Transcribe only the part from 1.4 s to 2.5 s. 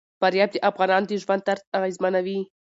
طرز اغېزمنوي.